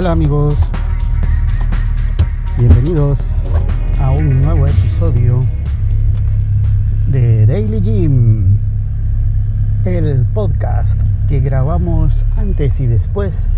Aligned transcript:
Hola 0.00 0.12
amigos, 0.12 0.54
bienvenidos 2.56 3.42
a 4.00 4.12
un 4.12 4.42
nuevo 4.42 4.68
episodio 4.68 5.44
de 7.08 7.46
Daily 7.46 7.80
Gym, 7.80 8.58
el 9.84 10.24
podcast 10.26 11.02
que 11.26 11.40
grabamos 11.40 12.24
antes 12.36 12.78
y 12.78 12.86
después 12.86 13.48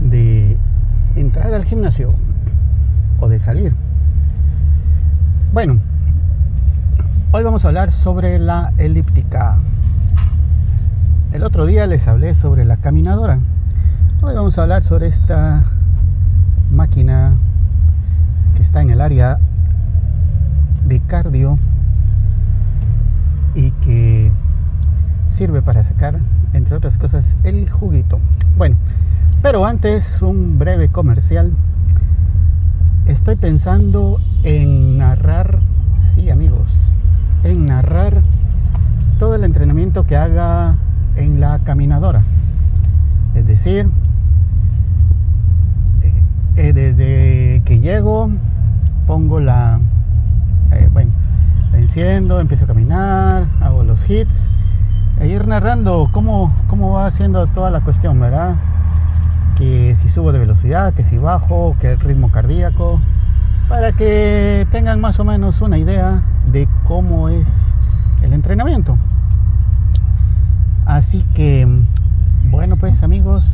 de 0.00 0.58
entrar 1.16 1.54
al 1.54 1.64
gimnasio 1.64 2.12
o 3.20 3.30
de 3.30 3.40
salir. 3.40 3.72
Bueno, 5.54 5.80
hoy 7.32 7.42
vamos 7.44 7.64
a 7.64 7.68
hablar 7.68 7.90
sobre 7.90 8.38
la 8.38 8.74
elíptica. 8.76 9.56
El 11.32 11.44
otro 11.44 11.64
día 11.64 11.86
les 11.86 12.06
hablé 12.08 12.34
sobre 12.34 12.66
la 12.66 12.76
caminadora. 12.76 13.38
Hoy 14.20 14.34
vamos 14.34 14.58
a 14.58 14.64
hablar 14.64 14.82
sobre 14.82 15.06
esta 15.06 15.64
máquina 16.78 17.36
que 18.54 18.62
está 18.62 18.82
en 18.82 18.90
el 18.90 19.00
área 19.00 19.40
de 20.86 21.00
cardio 21.00 21.58
y 23.56 23.72
que 23.72 24.30
sirve 25.26 25.60
para 25.60 25.82
sacar, 25.82 26.20
entre 26.52 26.76
otras 26.76 26.96
cosas, 26.96 27.36
el 27.42 27.68
juguito. 27.68 28.20
Bueno, 28.56 28.76
pero 29.42 29.66
antes 29.66 30.22
un 30.22 30.60
breve 30.60 30.88
comercial. 30.88 31.50
Estoy 33.06 33.34
pensando 33.34 34.20
en 34.44 34.98
narrar, 34.98 35.58
sí 35.98 36.30
amigos, 36.30 36.92
en 37.42 37.66
narrar 37.66 38.22
todo 39.18 39.34
el 39.34 39.42
entrenamiento 39.42 40.04
que 40.04 40.16
haga 40.16 40.76
en 41.16 41.40
la 41.40 41.58
caminadora. 41.64 42.22
Es 43.34 43.46
decir, 43.46 43.90
eh, 46.58 46.72
desde 46.72 47.62
que 47.64 47.78
llego, 47.78 48.30
pongo 49.06 49.38
la, 49.38 49.78
eh, 50.72 50.88
bueno, 50.92 51.12
la 51.70 51.78
enciendo, 51.78 52.40
empiezo 52.40 52.64
a 52.64 52.66
caminar, 52.66 53.46
hago 53.60 53.84
los 53.84 54.10
hits, 54.10 54.48
e 55.20 55.28
ir 55.28 55.46
narrando 55.46 56.08
cómo, 56.10 56.52
cómo 56.66 56.94
va 56.94 57.06
haciendo 57.06 57.46
toda 57.46 57.70
la 57.70 57.82
cuestión, 57.82 58.18
¿verdad? 58.18 58.56
Que 59.54 59.94
si 59.94 60.08
subo 60.08 60.32
de 60.32 60.40
velocidad, 60.40 60.94
que 60.94 61.04
si 61.04 61.16
bajo, 61.16 61.76
que 61.78 61.92
el 61.92 62.00
ritmo 62.00 62.32
cardíaco, 62.32 63.00
para 63.68 63.92
que 63.92 64.66
tengan 64.72 65.00
más 65.00 65.20
o 65.20 65.24
menos 65.24 65.60
una 65.60 65.78
idea 65.78 66.24
de 66.50 66.68
cómo 66.82 67.28
es 67.28 67.48
el 68.20 68.32
entrenamiento. 68.32 68.98
Así 70.86 71.22
que, 71.34 71.68
bueno 72.50 72.76
pues 72.76 73.04
amigos, 73.04 73.48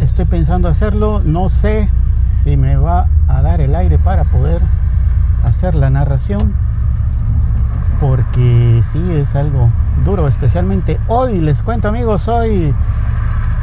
estoy 0.00 0.24
pensando 0.24 0.68
hacerlo. 0.68 1.22
No 1.24 1.48
sé 1.48 1.88
si 2.16 2.56
me 2.56 2.76
va 2.76 3.06
a 3.28 3.42
dar 3.42 3.60
el 3.60 3.74
aire 3.74 3.98
para 3.98 4.24
poder 4.24 4.62
hacer 5.44 5.74
la 5.74 5.90
narración. 5.90 6.54
Porque 8.00 8.82
sí 8.92 9.12
es 9.12 9.34
algo 9.36 9.70
duro, 10.04 10.26
especialmente 10.26 10.98
hoy. 11.06 11.40
Les 11.40 11.62
cuento 11.62 11.88
amigos, 11.88 12.28
hoy 12.28 12.74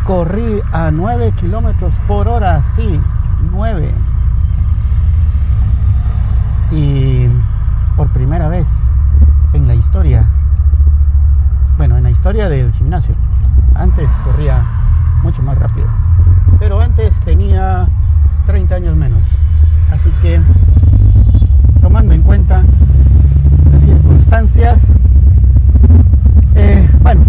corrí 0.05 0.61
a 0.71 0.91
9 0.91 1.33
kilómetros 1.33 1.99
por 2.07 2.27
hora. 2.27 2.61
Sí, 2.61 3.01
9. 3.51 3.91
Y 6.71 7.27
por 7.95 8.09
primera 8.09 8.47
vez 8.47 8.67
en 9.53 9.67
la 9.67 9.73
historia, 9.73 10.27
bueno, 11.77 11.97
en 11.97 12.03
la 12.03 12.11
historia 12.11 12.47
del 12.47 12.71
gimnasio. 12.73 13.15
Antes 13.73 14.09
corría 14.23 14.63
mucho 15.23 15.41
más 15.41 15.57
rápido. 15.57 15.87
Pero 16.59 16.81
antes 16.81 17.13
tenía 17.21 17.87
30 18.45 18.75
años 18.75 18.97
menos. 18.97 19.23
Así 19.91 20.09
que, 20.21 20.41
tomando 21.81 22.13
en 22.13 22.21
cuenta 22.21 22.63
las 23.71 23.83
circunstancias, 23.83 24.95
eh, 26.55 26.89
bueno, 27.01 27.21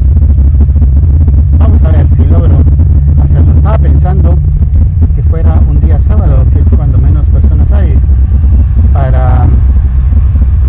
vamos 1.58 1.82
a 1.82 1.92
ver 1.92 2.08
si 2.08 2.24
logro 2.24 2.58
hacerlo. 3.22 3.52
Estaba 3.54 3.78
pensando 3.78 4.38
que 5.14 5.22
fuera 5.22 5.60
un 5.68 5.80
día 5.80 6.00
sábado, 6.00 6.46
que 6.52 6.60
es 6.60 6.68
cuando 6.68 6.98
menos 6.98 7.28
personas 7.28 7.70
hay, 7.72 7.98
para 8.92 9.46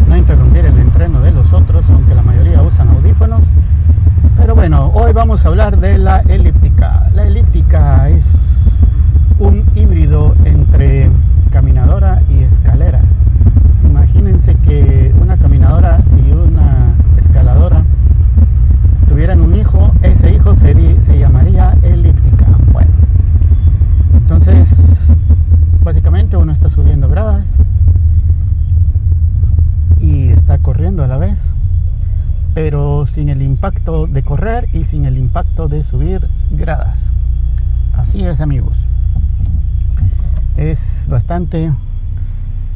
no 0.07 0.17
interrumpir 0.17 0.65
el 0.65 0.77
entreno 0.77 1.21
de 1.21 1.31
los 1.31 1.53
otros, 1.53 1.89
aunque 1.89 2.15
la 2.15 2.23
mayoría 2.23 2.38
bueno, 4.69 4.91
hoy 4.93 5.13
vamos 5.13 5.43
a 5.43 5.47
hablar 5.47 5.79
de 5.79 5.97
la 5.97 6.19
elíptica. 6.19 7.09
La 7.15 7.25
elíptica 7.25 8.07
es 8.07 8.23
un 9.39 9.65
híbrido 9.73 10.35
entre 10.45 11.09
caminadora 11.49 12.21
y 12.29 12.43
escalera. 12.43 13.01
Imagínense 13.83 14.53
que 14.57 15.11
una 15.19 15.37
caminadora 15.37 16.03
y 16.15 16.33
una 16.33 16.93
escaladora 17.17 17.83
tuvieran 19.07 19.41
un 19.41 19.55
hijo, 19.55 19.91
ese 20.03 20.35
hijo 20.35 20.55
se 20.55 21.17
llamaría 21.17 21.75
elíptica. 21.81 22.45
Bueno, 22.71 22.91
entonces 24.13 24.69
básicamente 25.83 26.37
uno 26.37 26.51
está 26.51 26.69
subiendo 26.69 27.09
gradas 27.09 27.57
y 29.99 30.27
está 30.27 30.59
corriendo 30.59 31.03
a 31.03 31.07
la 31.07 31.17
vez, 31.17 31.55
pero 32.61 33.05
sin 33.05 33.29
el 33.29 33.41
impacto 33.41 34.05
de 34.05 34.21
correr 34.21 34.67
y 34.73 34.83
sin 34.83 35.05
el 35.05 35.17
impacto 35.17 35.69
de 35.69 35.81
subir 35.85 36.27
gradas. 36.51 37.09
Así 37.93 38.25
es 38.25 38.41
amigos 38.41 38.85
es 40.59 41.07
bastante 41.09 41.71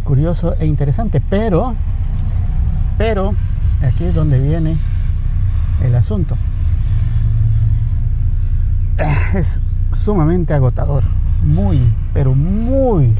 curioso 0.06 0.56
e 0.58 0.66
interesante, 0.66 1.22
pero, 1.30 1.76
pero, 2.98 3.36
aquí 3.82 4.06
es 4.06 4.16
donde 4.16 4.40
viene 4.40 4.78
el 5.84 5.94
asunto. 5.96 6.38
Es 9.34 9.62
sumamente 9.92 10.54
agotador, 10.54 11.04
muy, 11.44 11.92
pero 12.14 12.34
muy, 12.34 13.16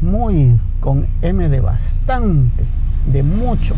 muy, 0.00 0.60
con 0.78 1.08
M 1.22 1.48
de 1.48 1.60
bastante, 1.60 2.64
de 3.10 3.22
mucho, 3.24 3.74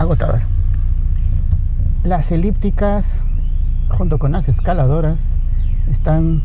agotador. 0.00 0.40
Las 2.04 2.32
elípticas, 2.32 3.22
junto 3.90 4.18
con 4.18 4.32
las 4.32 4.48
escaladoras, 4.48 5.36
están 5.90 6.42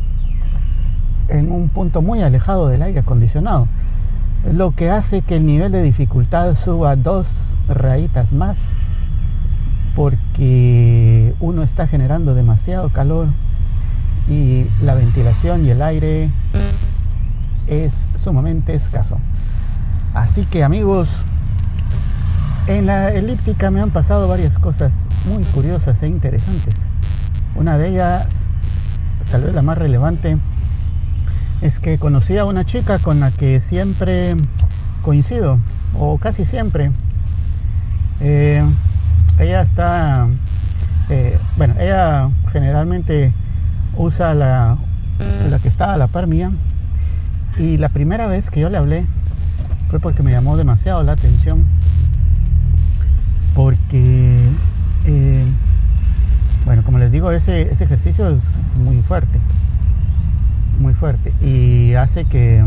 en 1.28 1.50
un 1.50 1.70
punto 1.70 2.02
muy 2.02 2.20
alejado 2.22 2.68
del 2.68 2.82
aire 2.82 3.00
acondicionado, 3.00 3.66
lo 4.52 4.72
que 4.72 4.90
hace 4.90 5.22
que 5.22 5.36
el 5.36 5.46
nivel 5.46 5.72
de 5.72 5.82
dificultad 5.82 6.54
suba 6.54 6.94
dos 6.96 7.56
rayitas 7.66 8.32
más 8.32 8.60
porque 9.96 11.34
uno 11.40 11.62
está 11.62 11.88
generando 11.88 12.34
demasiado 12.34 12.90
calor 12.90 13.28
y 14.28 14.66
la 14.82 14.94
ventilación 14.94 15.64
y 15.64 15.70
el 15.70 15.80
aire 15.80 16.30
es 17.66 18.06
sumamente 18.16 18.74
escaso. 18.74 19.18
Así 20.12 20.44
que 20.44 20.62
amigos, 20.62 21.24
en 22.66 22.86
la 22.86 23.10
elíptica 23.10 23.70
me 23.70 23.80
han 23.80 23.90
pasado 23.90 24.28
varias 24.28 24.58
cosas 24.58 25.08
muy 25.26 25.44
curiosas 25.44 26.02
e 26.02 26.08
interesantes. 26.08 26.86
Una 27.54 27.78
de 27.78 27.88
ellas, 27.88 28.48
tal 29.30 29.44
vez 29.44 29.54
la 29.54 29.62
más 29.62 29.78
relevante, 29.78 30.36
es 31.60 31.80
que 31.80 31.98
conocí 31.98 32.36
a 32.36 32.44
una 32.44 32.64
chica 32.64 32.98
con 32.98 33.20
la 33.20 33.30
que 33.30 33.60
siempre 33.60 34.36
coincido, 35.02 35.58
o 35.98 36.18
casi 36.18 36.44
siempre. 36.44 36.90
Eh, 38.20 38.64
ella 39.38 39.62
está, 39.62 40.26
eh, 41.08 41.38
bueno, 41.56 41.74
ella 41.78 42.30
generalmente 42.52 43.32
usa 43.96 44.34
la, 44.34 44.78
la 45.48 45.58
que 45.60 45.68
está 45.68 45.92
a 45.92 45.96
la 45.96 46.08
par 46.08 46.26
mía. 46.26 46.50
Y 47.58 47.78
la 47.78 47.88
primera 47.88 48.26
vez 48.26 48.50
que 48.50 48.60
yo 48.60 48.68
le 48.68 48.76
hablé 48.76 49.06
fue 49.86 50.00
porque 50.00 50.22
me 50.22 50.32
llamó 50.32 50.56
demasiado 50.56 51.02
la 51.04 51.12
atención. 51.12 51.75
Porque, 53.56 54.38
eh, 55.06 55.44
bueno, 56.64 56.84
como 56.84 56.98
les 56.98 57.10
digo, 57.10 57.32
ese, 57.32 57.72
ese 57.72 57.82
ejercicio 57.84 58.28
es 58.28 58.44
muy 58.76 59.02
fuerte 59.02 59.40
muy 60.78 60.94
fuerte 60.94 61.32
y 61.40 61.94
hace 61.94 62.24
que 62.24 62.64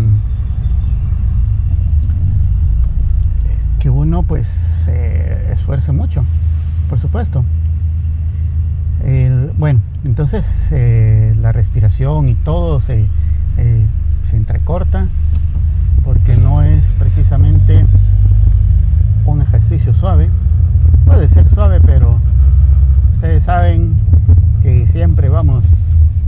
que 3.79 3.89
uno 3.89 4.23
pues 4.23 4.47
se 4.47 5.51
esfuerce 5.51 5.91
mucho 5.91 6.25
por 6.89 6.99
supuesto. 6.99 7.45
Bueno 9.57 9.81
entonces 10.03 10.69
eh, 10.71 11.35
la 11.39 11.51
respiración 11.51 12.29
y 12.29 12.35
todo 12.35 12.79
se, 12.79 13.05
eh, 13.57 13.85
se 14.23 14.37
entrecorta 14.37 15.07
porque 16.03 16.35
no 16.37 16.61
es 16.61 16.85
precisamente 16.93 17.85
un 19.29 19.41
ejercicio 19.41 19.93
suave 19.93 20.29
puede 21.05 21.29
ser 21.29 21.47
suave 21.47 21.79
pero 21.81 22.19
ustedes 23.11 23.43
saben 23.43 23.95
que 24.61 24.87
siempre 24.87 25.29
vamos 25.29 25.65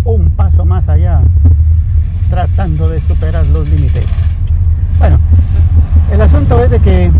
un 0.03 0.31
paso 0.31 0.65
más 0.65 0.87
allá 0.89 1.23
tratando 2.29 2.87
de 2.87 3.01
superar 3.01 3.45
los 3.47 3.67
límites. 3.69 4.05
Bueno, 4.99 5.19
el 6.11 6.21
asunto 6.21 6.63
es 6.63 6.69
de 6.69 6.79
que 6.79 7.11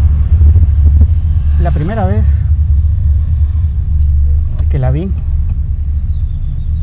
la 1.59 1.71
primera 1.71 2.05
vez 2.05 2.45
que 4.69 4.79
la 4.79 4.89
vi 4.89 5.11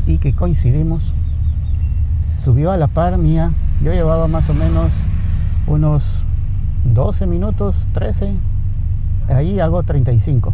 y 0.07 0.19
que 0.19 0.35
coincidimos, 0.35 1.15
subió 2.45 2.71
a 2.71 2.77
la 2.77 2.87
par 2.87 3.17
mía. 3.19 3.53
Yo 3.83 3.93
llevaba 3.93 4.29
más 4.29 4.49
o 4.51 4.55
menos 4.55 4.93
unos 5.67 6.23
12 6.85 7.27
minutos, 7.27 7.77
13. 7.95 8.35
Ahí 9.39 9.61
hago 9.61 9.85
35. 9.85 10.53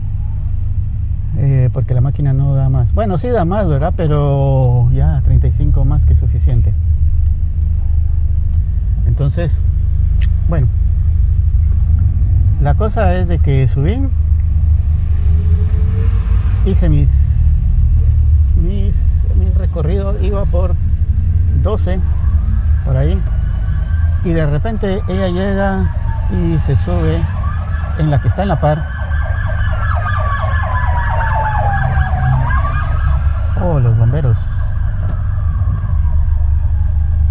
Eh, 1.38 1.70
porque 1.72 1.94
la 1.94 2.02
máquina 2.02 2.34
no 2.34 2.54
da 2.54 2.68
más. 2.68 2.92
Bueno, 2.92 3.16
sí 3.16 3.28
da 3.28 3.46
más, 3.46 3.66
¿verdad? 3.66 3.94
Pero 3.96 4.90
ya 4.92 5.22
35 5.22 5.86
más 5.86 6.04
que 6.04 6.14
suficiente. 6.14 6.74
Entonces, 9.06 9.58
bueno, 10.50 10.66
la 12.60 12.74
cosa 12.74 13.14
es 13.14 13.26
de 13.26 13.38
que 13.38 13.66
subí, 13.68 13.98
hice 16.66 16.90
mis, 16.90 17.54
mis 18.62 18.94
mi 19.34 19.50
recorrido, 19.56 20.22
iba 20.22 20.44
por 20.44 20.74
12, 21.62 22.00
por 22.84 22.98
ahí, 22.98 23.18
y 24.24 24.32
de 24.32 24.44
repente 24.44 25.00
ella 25.08 25.28
llega 25.28 25.94
y 26.30 26.58
se 26.58 26.76
sube 26.76 27.22
en 27.98 28.10
la 28.10 28.20
que 28.20 28.28
está 28.28 28.42
en 28.42 28.48
la 28.48 28.60
par 28.60 29.04
Oh, 33.66 33.80
los 33.80 33.96
bomberos. 33.96 34.38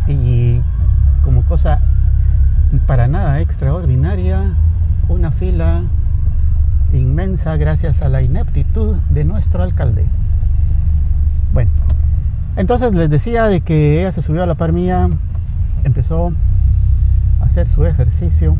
Y 0.07 0.61
como 1.23 1.43
cosa 1.43 1.79
para 2.87 3.07
nada 3.07 3.39
extraordinaria, 3.39 4.41
una 5.09 5.31
fila 5.31 5.83
inmensa 6.91 7.55
gracias 7.57 8.01
a 8.01 8.09
la 8.09 8.23
ineptitud 8.23 8.95
de 9.11 9.25
nuestro 9.25 9.61
alcalde. 9.61 10.07
Bueno, 11.53 11.69
entonces 12.55 12.93
les 12.93 13.11
decía 13.11 13.45
de 13.45 13.61
que 13.61 13.99
ella 13.99 14.11
se 14.11 14.23
subió 14.23 14.41
a 14.41 14.47
la 14.47 14.55
par 14.55 14.71
mía, 14.71 15.09
empezó 15.83 16.33
a 17.41 17.45
hacer 17.45 17.67
su 17.67 17.85
ejercicio 17.85 18.57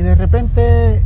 y 0.00 0.02
de 0.02 0.14
repente 0.14 1.02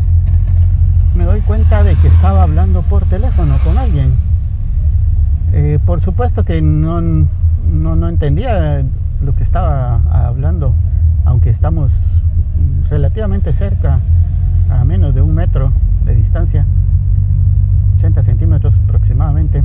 me 1.17 1.25
doy 1.25 1.41
cuenta 1.41 1.83
de 1.83 1.97
que 1.97 2.07
estaba 2.07 2.45
hablando 2.45 2.83
por 2.83 3.05
teléfono 3.07 3.59
con 3.65 3.77
alguien. 3.77 4.13
Eh, 5.53 5.81
por 5.85 6.01
supuesto 6.01 6.45
que 6.45 6.63
no, 6.63 7.01
no, 7.01 8.09
entendía 8.09 8.85
lo 9.21 9.35
que 9.35 9.43
estaba 9.43 10.01
hablando, 10.13 10.75
aunque 11.25 11.51
estamos 11.51 11.91
relativamente 12.89 13.53
cerca, 13.53 13.99
a 14.71 14.85
menos 14.85 15.13
de 15.13 15.23
un 15.23 15.35
metro 15.35 15.73
de 16.05 16.15
distancia, 16.15 16.65
80 17.97 18.23
centímetros 18.23 18.77
aproximadamente, 18.85 19.65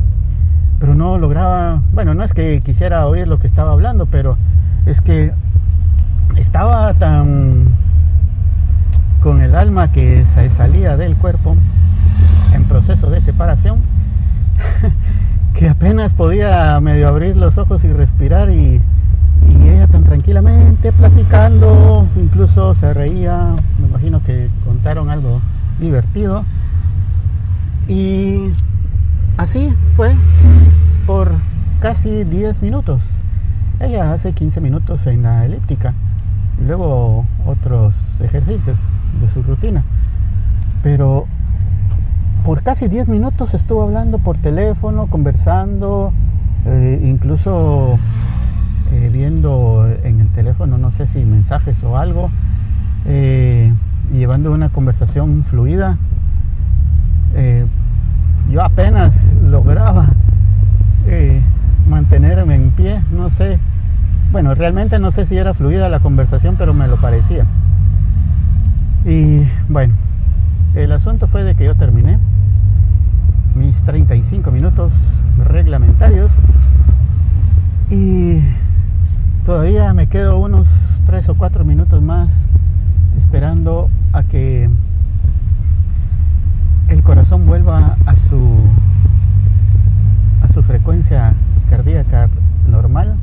pero 0.80 0.96
no 0.96 1.20
lograba, 1.20 1.84
bueno, 1.94 2.16
no 2.16 2.24
es 2.24 2.34
que 2.34 2.62
quisiera 2.62 3.06
oír 3.06 3.28
lo 3.28 3.38
que 3.38 3.46
estaba 3.46 3.74
hablando, 3.74 4.08
pero 4.08 4.38
es 4.88 5.02
que 5.02 5.34
estaba 6.36 6.96
tan 6.96 7.88
con 9.21 9.42
el 9.42 9.56
alma 9.56 9.92
que 9.92 10.25
se 10.25 10.50
salía 10.50 10.98
del 10.98 11.16
cuerpo 11.16 11.56
en 12.54 12.63
proceso 12.66 13.10
de 13.10 13.21
separación 13.21 13.80
que 15.54 15.68
apenas 15.69 16.13
podía 16.13 16.80
medio 16.80 17.07
abrir 17.07 17.36
los 17.36 17.57
ojos 17.57 17.83
y 17.83 17.92
respirar 17.92 18.50
y, 18.50 18.81
ella 19.63 19.88
tan 19.88 20.04
tranquilamente 20.04 20.92
platicando, 20.92 22.07
incluso 22.16 22.75
se 22.75 22.94
reía, 22.94 23.56
me 23.80 23.88
imagino 23.88 24.21
que 24.24 24.50
contaron 24.66 25.10
algo 25.10 25.42
divertido. 25.80 26.44
Y 27.88 28.51
así 29.38 29.74
fue 29.95 30.13
por 31.06 31.31
casi 31.80 32.25
10 32.25 32.62
minutos. 32.62 33.01
Ella 33.80 34.12
hace 34.12 34.33
15 34.33 34.60
minutos 34.60 35.07
en 35.07 35.24
la 35.24 35.45
elíptica 35.45 35.94
luego 36.65 37.25
otros 37.45 37.95
ejercicios 38.19 38.77
de 39.19 39.27
su 39.27 39.44
rutina. 39.44 39.83
Pero 40.81 41.27
por 42.44 42.63
casi 42.63 42.88
10 42.88 43.07
minutos 43.10 43.54
estuvo 43.54 43.83
hablando 43.83 44.18
por 44.19 44.38
teléfono, 44.38 45.07
conversando, 45.07 46.13
eh, 46.66 47.00
incluso 47.04 48.00
eh, 48.92 49.10
viendo 49.12 49.88
en 50.04 50.19
el 50.19 50.30
teléfono, 50.30 50.77
no 50.77 50.92
sé 50.92 51.07
si 51.07 51.25
mensajes 51.25 51.83
o 51.83 51.98
algo, 51.98 52.31
eh, 53.06 53.71
llevando 54.12 54.51
una 54.51 54.69
conversación 54.69 55.44
fluida. 55.44 55.98
yo 58.50 58.63
apenas 58.63 59.31
lograba 59.44 60.07
mantenerme 61.88 62.56
en 62.56 62.72
pie, 62.72 63.04
no 63.12 63.30
sé, 63.30 63.60
bueno, 64.31 64.56
realmente 64.56 65.00
no 65.00 65.12
sé 65.12 65.25
si 65.25 65.38
era 65.38 65.54
fluida 65.54 65.89
la 65.89 66.00
conversación, 66.00 66.56
pero 66.57 66.74
me 66.74 66.88
lo 66.88 66.98
parecía. 66.98 67.45
Y 69.10 69.42
bueno, 69.70 69.96
el 70.76 70.92
asunto 70.92 71.26
fue 71.26 71.44
de 71.44 71.56
que 71.56 71.66
yo 71.66 71.74
terminé 71.74 72.20
mis 73.56 73.82
35 73.82 74.52
minutos 74.52 74.94
reglamentarios 75.48 76.32
y 77.90 78.44
todavía 79.48 79.92
me 79.96 80.06
quedo 80.06 80.38
unos 80.38 80.70
3 81.08 81.28
o 81.30 81.34
4 81.34 81.66
minutos 81.66 82.04
más 82.04 82.46
esperando 83.18 83.90
a 84.14 84.22
que 84.22 84.70
el 86.90 87.02
corazón 87.02 87.48
vuelva 87.48 87.98
a 88.06 88.16
su 88.16 88.60
a 90.44 90.50
su 90.50 90.62
frecuencia 90.62 91.34
cardíaca 91.68 92.30
normal, 92.68 93.16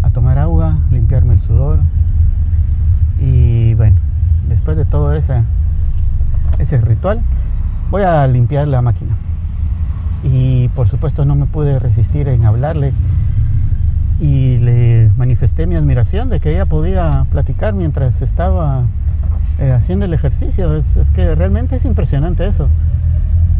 a 0.00 0.08
tomar 0.08 0.38
agua, 0.38 0.78
limpiarme 0.90 1.34
el 1.34 1.40
sudor 1.40 1.80
y 3.20 3.74
bueno, 3.74 4.05
después 4.56 4.76
de 4.78 4.86
todo 4.86 5.12
ese, 5.12 5.42
ese 6.58 6.80
ritual 6.80 7.20
voy 7.90 8.02
a 8.02 8.26
limpiar 8.26 8.66
la 8.66 8.80
máquina 8.80 9.14
y 10.22 10.68
por 10.68 10.88
supuesto 10.88 11.26
no 11.26 11.36
me 11.36 11.44
pude 11.44 11.78
resistir 11.78 12.26
en 12.28 12.46
hablarle 12.46 12.94
y 14.18 14.58
le 14.60 15.10
manifesté 15.18 15.66
mi 15.66 15.74
admiración 15.74 16.30
de 16.30 16.40
que 16.40 16.52
ella 16.52 16.64
podía 16.64 17.26
platicar 17.30 17.74
mientras 17.74 18.22
estaba 18.22 18.84
eh, 19.58 19.72
haciendo 19.72 20.06
el 20.06 20.14
ejercicio. 20.14 20.74
Es, 20.74 20.86
que 21.14 21.34
realmente 21.34 21.76
es 21.76 21.84
impresionante 21.84 22.46
eso, 22.46 22.70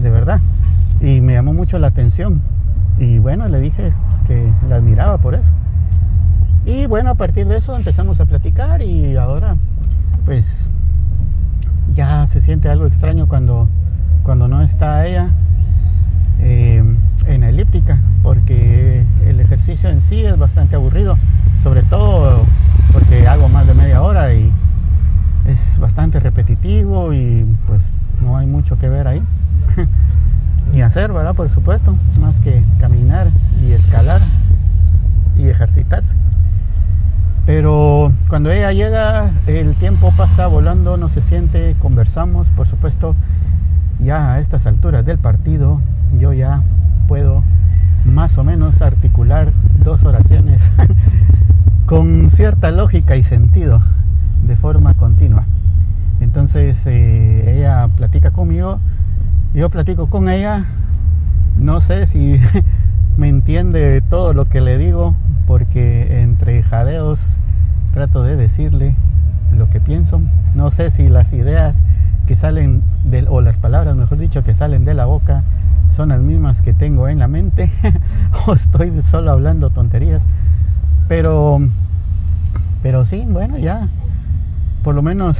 de 0.03 0.09
verdad. 0.09 0.41
Y 1.03 1.21
me 1.21 1.35
llamó 1.35 1.53
mucho 1.53 1.79
la 1.79 1.89
atención. 1.89 2.41
Y 2.99 3.19
bueno, 3.19 3.47
le 3.49 3.61
dije 3.61 3.93
que 4.27 4.51
la 4.67 4.77
admiraba 4.77 5.19
por 5.19 5.35
eso. 5.35 5.53
Y 6.65 6.87
bueno, 6.87 7.11
a 7.11 7.15
partir 7.17 7.47
de 7.47 7.59
eso 7.59 7.77
empezamos 7.77 8.19
a 8.19 8.25
platicar 8.25 8.81
y 8.81 9.15
ahora 9.17 9.57
pues 10.25 10.69
ya 11.97 12.27
se 12.27 12.43
siente 12.43 12.69
algo 12.69 12.87
extraño 12.87 13.27
cuando, 13.27 13.69
cuando 14.23 14.49
no 14.49 14.61
está 14.61 15.07
ella 15.07 15.31
eh, 16.41 16.85
en 17.27 17.43
elíptica 17.43 17.99
porque 18.23 19.05
el 19.25 19.41
ejercicio 19.41 19.89
en 19.89 20.03
sí 20.03 20.23
es 20.23 20.37
bastante 20.37 20.77
aburrido, 20.77 21.17
sobre 21.63 21.83
todo 21.83 22.45
porque 22.93 23.27
hago 23.27 23.49
más 23.49 23.67
de 23.67 23.73
media 23.75 24.03
hora 24.03 24.35
y 24.35 24.53
es 25.47 25.79
bastante 25.79 26.21
repetitivo 26.21 27.15
y 27.15 27.47
pues 27.67 27.83
no 28.21 28.37
hay 28.37 28.47
mucho 28.47 28.79
que 28.79 28.91
ver 28.91 29.09
ahí. 29.09 29.23
Ni 30.73 30.83
hacer, 30.83 31.13
¿verdad? 31.13 31.35
Por 31.35 31.49
supuesto, 31.49 31.97
más 32.21 32.41
que 32.41 32.63
caminar 32.79 33.29
y 33.63 33.73
escalar 33.73 34.21
y 35.37 35.49
ejercitarse. 35.49 36.15
Pero 37.47 38.13
cuando 38.29 38.51
ella 38.51 38.73
llega, 38.73 39.31
el 39.47 39.77
tiempo 39.77 40.13
pasa 40.17 40.49
volando, 40.49 40.97
no 40.97 41.09
se 41.09 41.23
siente, 41.23 41.77
conversamos, 41.79 42.49
por 42.51 42.67
supuesto, 42.67 43.15
ya 44.01 44.35
a 44.35 44.41
estas 44.41 44.67
alturas 44.67 45.07
del 45.07 45.19
partido 45.19 45.81
yo 46.19 46.33
ya 46.33 46.63
puedo 47.09 47.43
más 48.05 48.37
o 48.39 48.45
menos 48.45 48.83
articular 48.83 49.53
dos 49.83 50.05
oraciones 50.05 50.63
con 51.87 52.31
cierta 52.31 52.71
lógica 52.71 53.17
y 53.17 53.25
sentido 53.25 53.81
de 54.43 54.57
forma 54.57 54.95
continua. 54.95 55.45
Entonces 56.21 56.85
eh, 56.87 57.57
ella 57.57 57.89
platica 57.97 58.31
conmigo, 58.33 58.81
yo 59.55 59.71
platico 59.71 60.09
con 60.09 60.29
ella, 60.29 60.67
no 61.59 61.81
sé 61.81 62.07
si 62.07 62.41
me 63.17 63.29
entiende 63.29 64.01
todo 64.03 64.33
lo 64.33 64.47
que 64.47 64.61
le 64.61 64.79
digo, 64.79 65.15
porque 65.47 66.23
entre 66.23 66.63
jadeos 66.63 67.21
trato 67.93 68.23
de 68.23 68.37
decirle 68.37 68.95
lo 69.57 69.71
que 69.71 69.81
pienso, 69.81 70.21
no 70.55 70.71
sé 70.71 70.91
si 70.91 71.09
las 71.09 71.33
ideas 71.33 71.83
que 72.27 72.37
salen 72.37 72.83
de, 73.05 73.27
o 73.29 73.41
las 73.41 73.57
palabras 73.57 73.97
mejor 73.97 74.19
dicho 74.19 74.43
que 74.43 74.55
salen 74.55 74.85
de 74.85 74.95
la 74.95 75.07
boca 75.07 75.45
son 75.95 76.09
las 76.11 76.21
mismas 76.21 76.61
que 76.61 76.75
tengo 76.75 77.09
en 77.09 77.21
la 77.21 77.29
mente 77.29 77.73
o 78.47 78.55
estoy 78.55 78.93
solo 79.03 79.31
hablando 79.31 79.71
tonterías. 79.71 80.23
Pero 81.09 81.61
Pero 82.83 83.05
sí, 83.05 83.25
bueno, 83.27 83.59
ya, 83.59 83.89
por 84.83 84.95
lo 84.95 85.03
menos, 85.03 85.39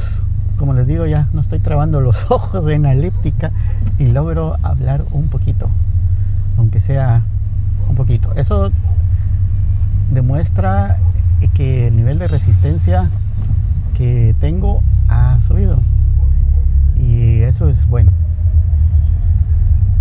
como 0.57 0.73
les 0.73 0.87
digo, 0.87 1.05
ya 1.05 1.27
no 1.33 1.41
estoy 1.41 1.59
trabando 1.59 2.01
los 2.01 2.25
ojos 2.31 2.67
en 2.69 2.83
la 2.83 2.93
elíptica 2.93 3.51
y 3.99 4.07
logro 4.07 4.55
hablar 4.63 5.03
un 5.11 5.29
poquito, 5.29 5.69
aunque 6.57 6.79
sea 6.79 7.21
un 7.87 7.95
poquito. 7.95 8.33
Eso 8.33 8.71
demuestra 10.11 10.97
que 11.53 11.87
el 11.87 11.95
nivel 11.95 12.19
de 12.19 12.27
resistencia 12.27 13.09
que 13.95 14.35
tengo 14.39 14.81
ha 15.07 15.39
subido 15.41 15.79
y 16.99 17.41
eso 17.41 17.69
es 17.69 17.87
bueno. 17.87 18.11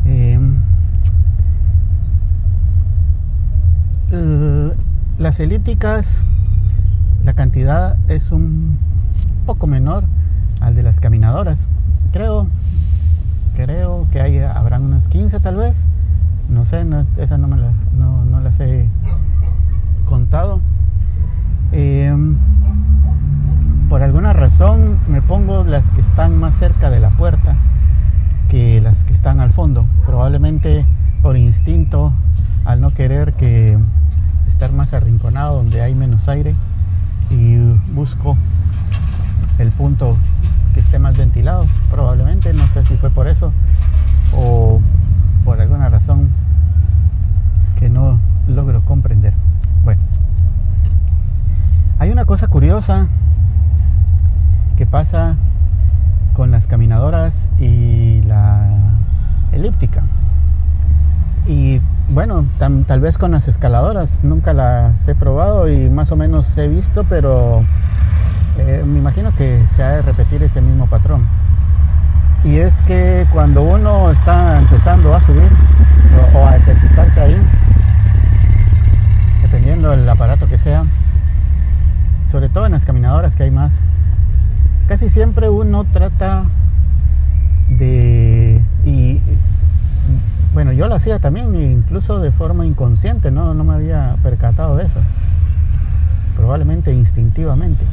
Em, 0.05 0.57
las 5.19 5.41
elípticas, 5.41 6.23
la 7.25 7.35
cantidad 7.35 7.97
es 8.09 8.33
un 8.33 8.79
poco 9.45 9.67
menor 9.67 10.05
al 10.61 10.75
de 10.75 10.83
las 10.83 11.01
caminadoras. 11.01 11.67
Creo, 12.13 12.47
creo 13.57 14.07
que 14.11 14.21
hay, 14.21 14.39
habrán 14.39 14.83
unas 14.83 15.09
15 15.09 15.41
tal 15.41 15.57
vez. 15.57 15.77
No 16.49 16.65
sé, 16.65 16.87
esa 17.17 17.39
no, 17.39 17.49
me 17.49 17.57
la, 17.57 17.73
no, 17.97 18.41
las 18.41 18.61
he 18.61 18.89
contado. 20.07 20.61
Em, 21.73 22.39
por 23.91 24.03
alguna 24.03 24.33
razón 24.33 24.97
me 25.09 25.21
pongo 25.21 25.65
las 25.65 25.91
que 25.91 26.01
están 26.01 26.39
más 26.39 26.57
cerca 26.57 26.89
de 26.89 27.01
la 27.01 27.11
puerta 27.11 27.57
que 28.49 28.81
las 28.81 29.05
que 29.05 29.13
están 29.13 29.41
al 29.41 29.53
fondo. 29.53 29.85
Probablemente 30.07 30.87
por 31.23 31.37
instinto, 31.37 32.13
al 32.65 32.81
no 32.81 32.93
querer 32.93 33.35
que 33.35 33.79
estar 34.49 34.73
más 34.73 34.95
arrinconado 34.95 35.57
donde 35.57 35.83
hay 35.83 35.95
menos 35.95 36.29
aire 36.29 36.55
y 37.31 37.57
busco 37.93 38.37
el 39.59 39.71
punto 39.73 40.17
que 40.73 40.81
esté 40.81 40.99
más 40.99 41.19
ventilado. 41.19 41.67
Probablemente, 41.91 42.53
no 42.55 42.67
sé 42.69 42.85
si 42.85 42.97
fue 42.97 43.11
por 43.11 43.29
eso 43.29 43.53
o 44.33 44.81
por 45.45 45.61
alguna 45.61 45.89
razón 45.89 46.31
que 47.79 47.91
no 47.91 48.19
logro 48.49 48.83
comprender. 48.83 49.35
Hay 52.07 52.13
una 52.13 52.25
cosa 52.25 52.47
curiosa 52.47 53.09
que 54.77 54.87
pasa 54.87 55.35
con 56.35 56.53
las 56.53 56.69
caminadoras 56.69 57.35
y 57.59 58.23
la 58.23 58.65
elíptica. 59.51 60.05
Y 61.49 61.83
bueno, 62.09 62.47
tal 62.61 63.01
vez 63.01 63.19
con 63.19 63.33
las 63.33 63.49
escaladoras, 63.49 64.21
nunca 64.23 64.53
las 64.53 65.09
he 65.09 65.17
probado 65.17 65.69
y 65.69 65.91
más 65.91 66.13
o 66.13 66.17
menos 66.17 66.57
he 66.57 66.69
visto, 66.69 67.03
pero 67.09 67.65
eh, 68.57 68.85
me 68.87 69.01
imagino 69.01 69.35
que 69.35 69.67
se 69.67 69.83
ha 69.83 69.97
de 69.97 70.03
repetir 70.03 70.45
ese 70.45 70.61
mismo 70.61 70.87
patrón. 70.87 71.27
Y 72.45 72.59
es 72.59 72.83
que 72.83 73.27
cuando 73.33 73.63
uno 73.63 74.13
está 74.13 74.59
empezando 74.59 75.13
a 75.13 75.21
subir 75.21 75.51
o 76.37 76.47
a 76.47 76.55
ejercitarse 76.55 77.21
ahí, 77.21 77.43
dependiendo 79.43 79.91
del 79.91 80.09
aparato 80.09 80.47
que 80.47 80.57
sea, 80.57 80.85
sobre 82.31 82.49
todo 82.49 82.67
en 82.67 82.73
las 82.73 82.85
caminadoras 82.85 83.37
que 83.37 83.45
hay 83.45 83.51
más, 83.51 83.81
casi 84.87 85.11
siempre 85.11 85.49
uno 85.49 85.85
trata 85.85 86.45
de... 87.69 88.63
Y, 88.85 89.21
bueno, 90.53 90.73
yo 90.73 90.89
lo 90.89 90.95
hacía 90.95 91.19
también, 91.19 91.55
incluso 91.55 92.19
de 92.21 92.33
forma 92.33 92.65
inconsciente, 92.65 93.31
¿no? 93.31 93.53
no 93.53 93.65
me 93.65 93.75
había 93.75 94.17
percatado 94.23 94.77
de 94.77 94.87
eso. 94.87 95.01
Probablemente 96.35 96.93
instintivamente. 96.93 97.85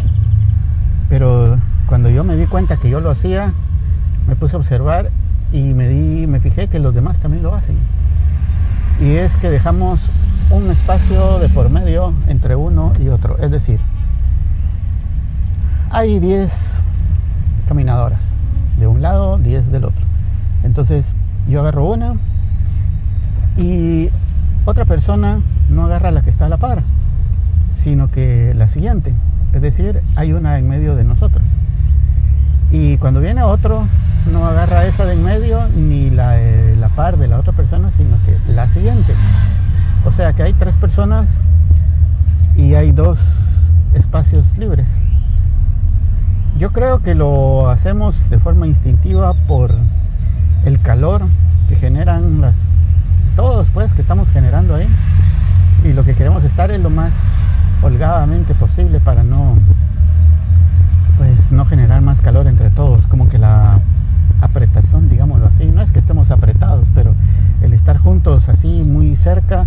Pero 1.10 1.58
cuando 1.88 2.10
yo 2.10 2.24
me 2.24 2.36
di 2.36 2.46
cuenta 2.46 2.78
que 2.78 2.90
yo 2.90 3.02
lo 3.02 3.12
hacía, 3.12 3.54
me 4.28 4.36
puse 4.36 4.56
a 4.56 4.60
observar 4.60 5.12
y 5.52 5.74
me, 5.74 5.88
di, 5.90 6.28
me 6.28 6.40
fijé 6.40 6.68
que 6.68 6.80
los 6.80 6.96
demás 6.96 7.20
también 7.20 7.44
lo 7.44 7.54
hacen. 7.54 7.75
Y 9.00 9.12
es 9.16 9.36
que 9.38 9.50
dejamos 9.50 10.12
un 10.50 10.70
espacio 10.72 11.40
de 11.40 11.50
por 11.50 11.70
medio 11.70 12.13
entre 12.28 12.56
uno 12.56 12.94
y 13.00 13.10
otro. 13.10 13.38
Es 13.40 13.52
decir, 13.52 13.80
hay 15.94 16.20
10 16.20 16.82
caminadoras, 17.68 18.24
de 18.80 18.88
un 18.88 19.04
lado, 19.04 19.38
10 19.38 19.72
del 19.72 19.86
otro. 19.86 20.04
Entonces 20.64 21.14
yo 21.48 21.60
agarro 21.60 21.86
una 21.86 22.16
y 23.58 24.10
otra 24.66 24.86
persona 24.86 25.42
no 25.70 25.86
agarra 25.86 26.10
la 26.10 26.24
que 26.24 26.32
está 26.32 26.48
a 26.48 26.50
la 26.50 26.58
par, 26.58 26.82
sino 27.68 28.10
que 28.10 28.56
la 28.56 28.68
siguiente. 28.68 29.14
Es 29.54 29.62
decir, 29.62 30.02
hay 30.16 30.34
una 30.34 30.58
en 30.58 30.68
medio 30.68 30.96
de 30.96 31.04
nosotros. 31.04 31.44
Y 32.72 32.98
cuando 32.98 33.20
viene 33.20 33.44
otro, 33.44 33.88
no 34.32 34.48
agarra 34.48 34.88
esa 34.88 35.06
de 35.06 35.14
en 35.14 35.24
medio 35.24 35.68
ni 35.68 36.10
la, 36.10 36.40
la 36.76 36.90
par 36.90 37.18
de 37.18 37.28
la 37.28 37.38
otra 37.38 37.54
persona, 37.54 37.92
sino 37.92 38.18
que 38.26 38.36
la 38.52 38.68
siguiente. 38.70 39.14
O 40.06 40.12
sea 40.12 40.34
que 40.34 40.42
hay 40.42 40.54
tres 40.54 40.76
personas 40.76 41.40
y 42.56 42.74
hay 42.74 42.92
dos 42.94 43.20
espacios 43.94 44.58
libres. 44.58 44.90
Yo 46.63 46.72
creo 46.72 47.00
que 47.00 47.13
lo 47.13 47.70
hacemos 47.70 48.29
de 48.29 48.39
forma 48.39 48.67
instintiva 48.67 49.34
por 49.34 49.75
el 50.63 50.79
calor 50.79 51.24
que 51.67 51.75
generan 51.75 52.39
las 52.39 52.55
todos 53.36 53.70
pues 53.72 53.93
que 53.93 54.00
estamos 54.00 54.29
generando 54.29 54.74
ahí. 54.74 54.88
Y 55.84 55.91
lo 55.91 56.05
que 56.05 56.15
queremos 56.15 56.46
estar 56.46 56.72
es 56.72 56.79
lo 56.79 56.89
más 56.89 57.15
holgadamente 57.82 58.55
posible 58.55 59.01
para 59.01 59.25
no 59.25 59.58
pues 61.17 61.51
no 61.51 61.65
generar 61.65 62.01
más 62.01 62.22
calor 62.22 62.48
entre 62.48 62.70
todos 62.70 63.08
como 63.08 63.27
que 63.27 63.39
la 63.39 63.82
apretación 64.39 65.10
digámoslo 65.10 65.48
así. 65.48 65.65
No 65.65 65.82
es 65.82 65.91
que 65.91 66.00
estemos 66.00 66.32
apretados 66.32 66.88
pero 66.96 67.13
el 67.62 67.74
estar 67.74 67.98
juntos 67.98 68.48
así 68.48 68.84
muy 68.84 69.17
cerca 69.17 69.65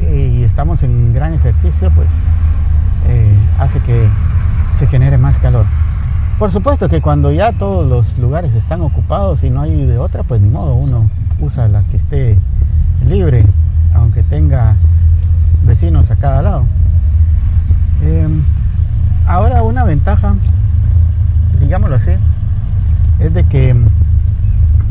eh, 0.00 0.30
y 0.32 0.44
estamos 0.44 0.84
en 0.84 1.12
gran 1.12 1.34
ejercicio 1.34 1.90
pues 1.90 2.10
eh, 3.08 3.34
hace 3.58 3.80
que 3.80 4.08
se 4.78 4.86
genere 4.86 5.18
más 5.18 5.40
calor 5.40 5.66
por 6.38 6.50
supuesto 6.50 6.88
que 6.88 7.00
cuando 7.00 7.30
ya 7.32 7.52
todos 7.52 7.88
los 7.88 8.18
lugares 8.18 8.54
están 8.54 8.80
ocupados 8.80 9.44
y 9.44 9.50
no 9.50 9.62
hay 9.62 9.86
de 9.86 9.98
otra, 9.98 10.22
pues 10.24 10.40
ni 10.40 10.48
modo, 10.48 10.74
uno 10.74 11.08
usa 11.40 11.68
la 11.68 11.82
que 11.84 11.96
esté 11.96 12.38
libre, 13.08 13.44
aunque 13.94 14.22
tenga 14.22 14.76
vecinos 15.64 16.10
a 16.10 16.16
cada 16.16 16.42
lado. 16.42 16.66
Em, 18.02 18.42
ahora 19.26 19.62
una 19.62 19.84
ventaja, 19.84 20.34
digámoslo 21.60 21.96
así, 21.96 22.10
es 23.20 23.32
de 23.32 23.44
que 23.44 23.76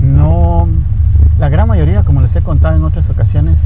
no, 0.01 0.67
la 1.39 1.49
gran 1.49 1.67
mayoría, 1.67 2.03
como 2.03 2.21
les 2.21 2.35
he 2.35 2.41
contado 2.41 2.75
en 2.75 2.83
otras 2.83 3.09
ocasiones, 3.09 3.63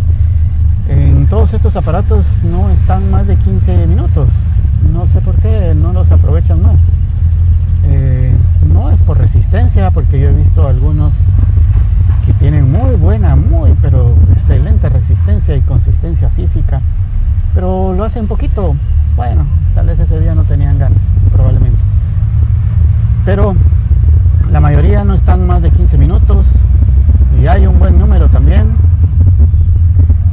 en 0.90 1.28
todos 1.28 1.54
estos 1.54 1.76
aparatos 1.76 2.26
no 2.44 2.70
están 2.70 3.12
más 3.12 3.28
de 3.28 3.36
15 3.36 3.88
minutos. 3.88 4.30
No 4.94 5.08
sé 5.08 5.22
por 5.22 5.36
qué 5.36 5.74
no 5.76 5.92
los 5.92 6.12
aprovechan 6.12 6.62
más. 6.62 6.80
Eh, 7.84 8.34
no 8.74 8.90
es 8.92 9.02
por 9.02 9.18
resistencia, 9.18 9.92
porque 9.92 10.20
yo 10.20 10.30
he 10.30 10.34
visto 10.34 10.68
algunos 10.68 11.14
que 12.26 12.34
tienen 12.34 12.72
muy 12.72 12.96
buena, 12.96 13.36
muy, 13.36 13.74
pero 13.82 14.16
excelente 14.34 14.90
resistencia 14.90 15.56
y 15.56 15.62
consistencia 15.62 16.30
física, 16.30 16.82
pero 17.54 17.94
lo 17.94 18.04
hacen 18.04 18.28
poquito. 18.28 18.76
Bueno, 19.16 19.46
tal 19.74 19.88
vez 19.88 20.00
ese 20.00 20.20
día 20.20 20.36
no 20.36 20.44
tenían 20.44 20.78
ganas, 20.78 21.02
probablemente. 21.32 21.80
Pero 23.26 23.56
la 24.52 24.60
mayoría 24.60 25.04
no 25.04 25.14
están 25.14 25.46
más 25.48 25.62
de 25.62 25.72
15 25.72 25.98
minutos 25.98 26.48
y 27.42 27.48
hay 27.48 27.68
un 27.68 27.80
buen 27.80 28.00
número 28.00 28.30
también 28.30 28.76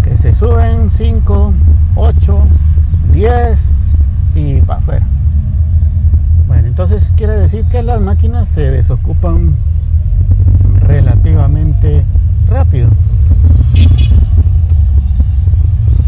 que 0.03 0.17
se 0.17 0.35
suben 0.35 0.91
5, 0.91 1.55
8, 1.97 2.47
10 3.13 3.61
y 4.35 4.61
para 4.61 4.79
afuera. 4.79 5.07
Entonces 6.85 7.15
quiere 7.17 7.33
decir 7.39 7.65
que 7.71 7.83
las 7.83 7.99
máquinas 7.99 8.47
se 8.47 8.61
desocupan 8.61 9.57
relativamente 10.87 12.05
rápido. 12.47 12.91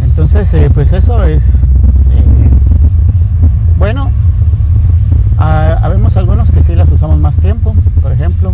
Entonces, 0.03 0.53
eh, 0.53 0.71
pues 0.75 0.93
eso 0.93 1.25
es 1.25 1.49
eh, 1.49 2.51
bueno. 3.79 4.11
habemos 5.39 6.15
algunos 6.19 6.51
que 6.51 6.63
sí 6.63 6.75
las 6.77 6.93
usamos 6.93 7.19
más 7.21 7.37
tiempo. 7.37 7.75
Por 8.03 8.13
ejemplo, 8.13 8.53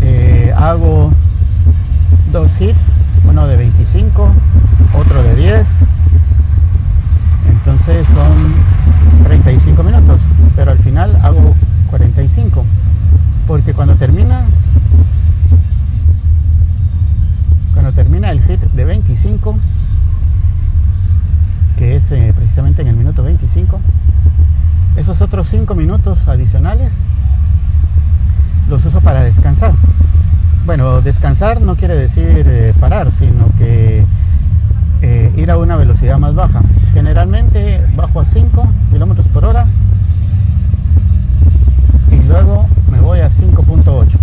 eh, 0.00 0.50
hago 0.56 1.12
dos 2.32 2.58
hits, 2.58 2.90
uno 3.28 3.46
de 3.46 3.58
25, 3.58 4.32
otro 4.98 5.22
de 5.24 5.36
10. 5.36 5.66
Entonces 7.50 8.08
son 8.08 8.54
35 9.24 9.82
minutos, 9.82 10.20
pero 10.56 10.70
al 10.72 10.78
final 10.78 11.16
hago 11.22 11.54
45, 11.90 12.64
porque 13.46 13.74
cuando 13.74 13.96
termina 13.96 14.46
cuando 17.72 17.92
termina 17.92 18.30
el 18.30 18.42
hit 18.42 18.60
de 18.60 18.84
25 18.84 19.56
que 21.80 21.96
es 21.96 22.12
eh, 22.12 22.34
precisamente 22.36 22.82
en 22.82 22.88
el 22.88 22.94
minuto 22.94 23.22
25. 23.22 23.80
Esos 24.96 25.22
otros 25.22 25.48
5 25.48 25.74
minutos 25.74 26.28
adicionales 26.28 26.92
los 28.68 28.84
uso 28.84 29.00
para 29.00 29.24
descansar. 29.24 29.72
Bueno, 30.66 31.00
descansar 31.00 31.62
no 31.62 31.76
quiere 31.76 31.96
decir 31.96 32.44
eh, 32.46 32.74
parar, 32.78 33.10
sino 33.12 33.50
que 33.56 34.04
eh, 35.00 35.32
ir 35.38 35.50
a 35.50 35.56
una 35.56 35.76
velocidad 35.76 36.18
más 36.18 36.34
baja. 36.34 36.60
Generalmente 36.92 37.82
bajo 37.96 38.20
a 38.20 38.26
5 38.26 38.68
kilómetros 38.92 39.26
por 39.28 39.46
hora 39.46 39.66
y 42.12 42.22
luego 42.28 42.68
me 42.92 43.00
voy 43.00 43.20
a 43.20 43.30
5.8 43.30 44.18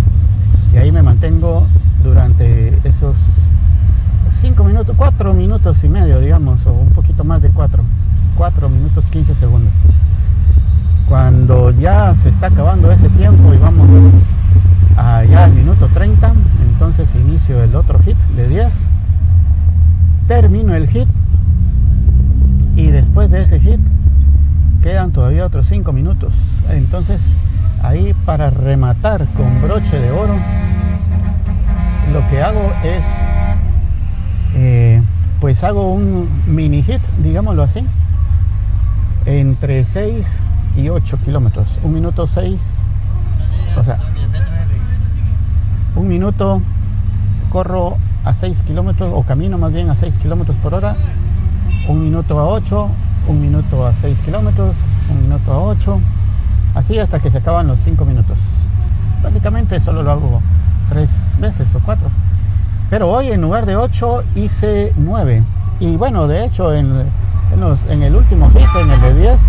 y 0.74 0.76
ahí 0.76 0.92
me 0.92 1.02
mantengo 1.18 1.66
durante 2.04 2.78
esos 2.84 3.16
5 4.40 4.62
minutos, 4.62 4.94
4 4.96 5.34
minutos 5.34 5.82
y 5.82 5.88
medio, 5.88 6.20
digamos, 6.20 6.64
o 6.64 6.72
un 6.72 6.90
poquito 6.90 7.24
más 7.24 7.42
de 7.42 7.50
4, 7.50 7.82
4 8.36 8.68
minutos 8.68 9.04
15 9.06 9.34
segundos. 9.34 9.72
Cuando 11.08 11.72
ya 11.72 12.14
se 12.14 12.28
está 12.28 12.46
acabando 12.46 12.92
ese 12.92 13.08
tiempo 13.08 13.52
y 13.52 13.56
vamos 13.56 13.88
allá 14.96 15.44
al 15.44 15.54
minuto 15.54 15.88
30, 15.92 16.34
entonces 16.70 17.08
inicio 17.16 17.64
el 17.64 17.74
otro 17.74 17.98
hit 17.98 18.18
de 18.36 18.48
10, 18.48 18.72
termino 20.28 20.76
el 20.76 20.86
hit 20.88 21.08
y 22.76 22.88
después 22.88 23.28
de 23.28 23.40
ese 23.40 23.58
hit 23.58 23.80
quedan 24.84 25.10
todavía 25.10 25.46
otros 25.46 25.66
5 25.66 25.92
minutos. 25.92 26.34
Entonces 26.70 27.20
ahí 27.82 28.14
para 28.24 28.50
rematar 28.50 29.26
con 29.36 29.60
broche 29.62 29.98
de 29.98 30.12
oro, 30.12 30.36
lo 32.12 32.26
que 32.28 32.42
hago 32.42 32.72
es, 32.82 33.04
eh, 34.54 35.02
pues 35.40 35.62
hago 35.62 35.92
un 35.92 36.28
mini 36.46 36.82
hit, 36.82 37.00
digámoslo 37.22 37.62
así, 37.62 37.84
entre 39.26 39.84
6 39.84 40.26
y 40.76 40.88
8 40.88 41.18
kilómetros. 41.24 41.78
Un 41.82 41.92
minuto 41.92 42.26
6, 42.26 42.60
o 43.76 43.84
sea, 43.84 43.98
un 45.96 46.08
minuto 46.08 46.62
corro 47.50 47.98
a 48.24 48.34
6 48.34 48.62
kilómetros, 48.62 49.10
o 49.12 49.22
camino 49.24 49.58
más 49.58 49.72
bien 49.72 49.90
a 49.90 49.94
6 49.94 50.18
kilómetros 50.18 50.56
por 50.58 50.74
hora, 50.74 50.96
un 51.88 52.02
minuto 52.02 52.38
a 52.38 52.48
8, 52.48 52.88
un 53.28 53.40
minuto 53.40 53.86
a 53.86 53.94
6 53.94 54.18
kilómetros, 54.20 54.76
un 55.10 55.22
minuto 55.22 55.52
a 55.52 55.58
8, 55.58 56.00
así 56.74 56.98
hasta 56.98 57.20
que 57.20 57.30
se 57.30 57.38
acaban 57.38 57.66
los 57.66 57.80
5 57.80 58.04
minutos. 58.04 58.38
Básicamente 59.22 59.80
solo 59.80 60.02
lo 60.02 60.12
hago 60.12 60.42
3 60.88 61.10
veces 61.38 61.74
o 61.74 61.80
4. 61.84 62.08
Pero 62.90 63.10
hoy 63.10 63.28
en 63.28 63.42
lugar 63.42 63.66
de 63.66 63.76
8 63.76 64.24
hice 64.34 64.92
9. 64.96 65.42
Y 65.80 65.96
bueno, 65.96 66.26
de 66.26 66.44
hecho 66.44 66.74
en, 66.74 67.04
en 67.88 68.02
el 68.02 68.16
último 68.16 68.50
hit, 68.50 68.68
en 68.80 68.90
el 68.90 69.00
de 69.00 69.14
10 69.14 69.40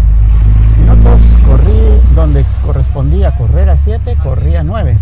minutos, 0.77 1.21
corrí 1.45 1.79
donde 2.15 2.45
correspondía 2.65 3.35
correr 3.37 3.69
a 3.69 3.77
7, 3.77 4.17
corrí 4.23 4.55
a 4.55 4.63
9. 4.63 4.97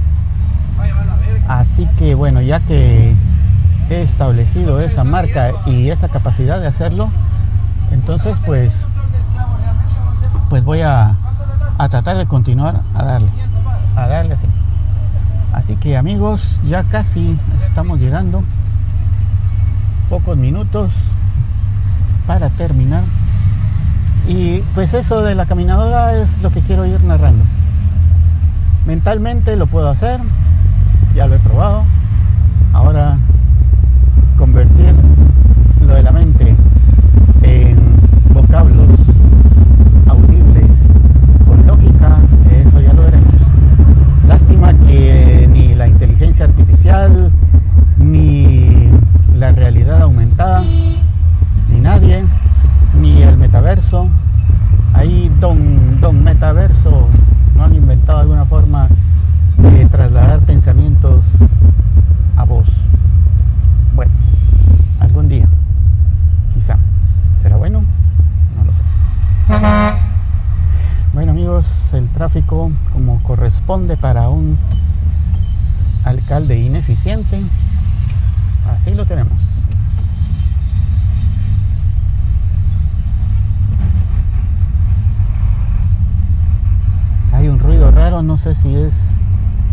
Así 1.48 1.88
que 1.98 2.16
bueno, 2.16 2.42
ya 2.42 2.60
que 2.60 3.16
he 3.90 4.02
establecido 4.02 4.82
esa 4.82 5.04
marca 5.04 5.52
y 5.66 5.90
esa 5.90 6.10
capacidad 6.10 6.60
de 6.60 6.68
hacerlo, 6.68 7.10
entonces 7.92 8.38
pues, 8.46 8.86
pues 10.50 10.64
voy 10.64 10.82
a, 10.82 11.16
a 11.78 11.90
tratar 11.90 12.18
de 12.18 12.26
continuar 12.26 12.82
a 12.94 13.04
darle, 13.04 13.30
a 13.96 14.08
darle 14.08 14.34
así. 14.34 14.48
Así 15.58 15.76
que 15.76 15.98
amigos, 15.98 16.62
ya 16.70 16.84
casi 16.84 17.36
estamos 17.66 18.00
llegando. 18.00 18.44
Pocos 20.08 20.38
minutos 20.38 20.94
para 22.28 22.50
terminar. 22.52 23.02
Y 24.28 24.60
pues 24.76 24.94
eso 24.94 25.24
de 25.24 25.34
la 25.34 25.48
caminadora 25.48 26.16
es 26.16 26.40
lo 26.44 26.52
que 26.52 26.62
quiero 26.62 26.86
ir 26.86 27.04
narrando. 27.04 27.44
Mentalmente 28.86 29.56
lo 29.56 29.66
puedo 29.66 29.90
hacer, 29.90 30.20
ya 31.16 31.26
lo 31.26 31.34
he 31.34 31.40
probado. 31.40 31.86
Ahora 32.72 33.18
convertir 34.38 34.94
lo 35.88 35.96
de 35.96 36.04
la 36.04 36.12
mente 36.12 36.56
en 37.42 37.80
vocablos 38.32 38.92
ni 47.98 48.90
la 49.36 49.52
realidad 49.52 50.04
aumentada, 50.04 50.64
ni 51.70 51.82
nadie, 51.82 52.24
ni 52.98 53.22
el 53.24 53.36
metaverso, 53.36 54.08
ahí 54.94 55.30
don, 55.42 56.00
don 56.00 56.24
metaverso 56.24 57.10
no 57.56 57.64
han 57.66 57.76
inventado 57.76 58.20
alguna 58.20 58.46
forma 58.46 58.88
de 59.58 59.86
trasladar 59.88 60.40
pensamientos 60.42 61.26
a 62.38 62.46
voz. 62.46 62.70
Bueno, 63.94 64.14
algún 65.02 65.28
día, 65.28 65.48
quizá. 66.54 66.78
¿Será 67.42 67.58
bueno? 67.58 67.84
No 68.56 68.64
lo 68.64 68.72
sé. 68.72 68.82
Bueno 71.14 71.32
amigos, 71.32 71.66
el 71.92 72.08
tráfico 72.10 72.72
como 72.94 73.22
corresponde 73.24 73.98
para 73.98 74.30
un 74.30 74.58
alcalde 76.08 76.60
ineficiente, 76.60 77.42
así 78.66 78.94
lo 78.96 79.06
tenemos. 79.06 79.40
Hay 87.34 87.50
un 87.50 87.60
ruido 87.60 87.92
raro, 87.92 88.24
no 88.24 88.38
sé 88.38 88.56
si 88.56 88.74
es 88.74 88.96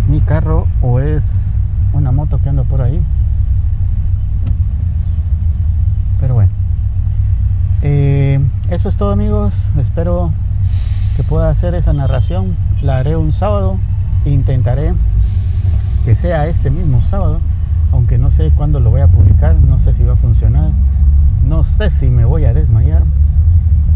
mi 0.08 0.20
carro 0.20 0.66
o 0.82 1.00
es 1.00 1.24
una 1.92 2.12
moto 2.12 2.40
que 2.42 2.48
anda 2.48 2.64
por 2.64 2.82
ahí. 2.82 3.02
Pero 6.20 6.34
bueno. 6.34 6.52
Eh, 7.82 8.40
eso 8.70 8.88
es 8.88 8.96
todo 8.96 9.12
amigos. 9.12 9.54
Espero 9.78 10.32
que 11.16 11.22
pueda 11.22 11.50
hacer 11.50 11.74
esa 11.74 11.92
narración. 11.92 12.56
La 12.82 12.98
haré 12.98 13.16
un 13.16 13.32
sábado. 13.32 13.78
Intentaré 14.24 14.94
que 16.04 16.14
sea 16.14 16.46
este 16.46 16.70
mismo 16.70 17.00
sábado. 17.00 17.40
Aunque 17.92 18.18
no 18.18 18.30
sé 18.30 18.50
cuándo 18.50 18.80
lo 18.80 18.90
voy 18.90 19.00
a 19.00 19.08
publicar. 19.08 19.56
No 19.56 19.78
sé 19.80 19.94
si 19.94 20.04
va 20.04 20.14
a 20.14 20.16
funcionar. 20.16 20.70
No 21.46 21.64
sé 21.64 21.90
si 21.90 22.10
me 22.10 22.24
voy 22.24 22.44
a 22.44 22.52
desmayar. 22.52 23.02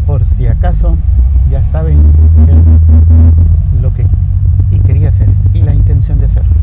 Por 0.05 0.25
si 0.25 0.47
acaso 0.47 0.97
ya 1.51 1.63
saben 1.63 2.01
qué 2.45 2.51
es 2.51 3.81
lo 3.81 3.93
que 3.93 4.05
y 4.71 4.79
quería 4.79 5.09
hacer 5.09 5.29
y 5.53 5.61
la 5.61 5.73
intención 5.73 6.19
de 6.19 6.25
hacerlo. 6.25 6.53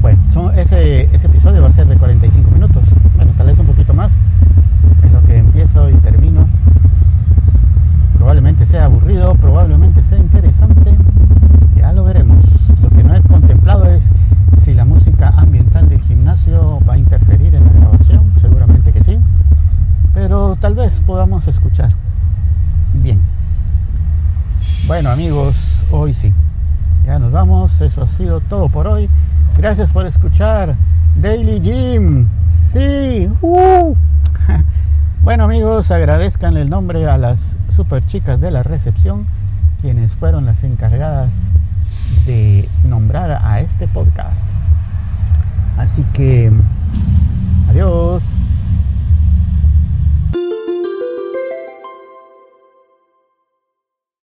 Bueno, 0.00 0.18
son, 0.32 0.56
ese, 0.58 1.14
ese 1.14 1.26
episodio 1.26 1.62
va 1.62 1.68
a 1.68 1.72
ser 1.72 1.86
de 1.86 1.96
45 1.96 2.50
minutos. 2.50 2.84
Bueno, 3.16 3.32
tal 3.36 3.46
vez 3.46 3.58
un 3.58 3.66
poquito 3.66 3.94
más 3.94 4.12
en 5.02 5.12
lo 5.12 5.22
que 5.24 5.38
empiezo 5.38 5.90
y 5.90 5.94
termino. 5.94 6.48
Probablemente 8.16 8.66
sea 8.66 8.84
aburrido, 8.84 9.34
probablemente 9.34 10.02
sea 10.02 10.18
interesante. 10.18 10.94
Ya 11.76 11.92
lo 11.92 12.04
veremos. 12.04 12.44
Lo 12.82 12.90
que 12.90 13.02
no 13.02 13.14
he 13.14 13.22
contemplado 13.22 13.86
es 13.86 14.04
ambiental 15.40 15.88
del 15.88 16.00
gimnasio 16.02 16.80
va 16.88 16.94
a 16.94 16.98
interferir 16.98 17.54
en 17.54 17.64
la 17.64 17.72
grabación. 17.72 18.32
Seguramente 18.40 18.92
que 18.92 19.02
sí. 19.02 19.18
Pero 20.14 20.56
tal 20.60 20.74
vez 20.74 21.00
podamos 21.00 21.48
escuchar. 21.48 21.92
Bien. 22.94 23.20
Bueno 24.86 25.10
amigos, 25.10 25.56
hoy 25.90 26.14
sí. 26.14 26.32
Ya 27.06 27.18
nos 27.18 27.32
vamos. 27.32 27.80
Eso 27.80 28.02
ha 28.02 28.08
sido 28.08 28.40
todo 28.40 28.68
por 28.68 28.86
hoy. 28.86 29.08
Gracias 29.56 29.90
por 29.90 30.06
escuchar 30.06 30.74
Daily 31.16 31.60
Gym. 31.60 32.26
Sí. 32.46 33.28
Uh. 33.40 33.94
Bueno 35.22 35.44
amigos, 35.44 35.90
agradezcan 35.90 36.56
el 36.56 36.70
nombre 36.70 37.04
a 37.06 37.18
las 37.18 37.54
super 37.68 38.04
chicas 38.06 38.40
de 38.40 38.50
la 38.50 38.62
recepción, 38.62 39.26
quienes 39.82 40.12
fueron 40.12 40.46
las 40.46 40.64
encargadas 40.64 41.30
de 42.24 42.70
nombrar 42.84 43.30
a 43.30 43.60
este 43.60 43.86
podcast. 43.86 44.46
Así 45.76 46.04
que, 46.12 46.50
adiós. 47.68 48.22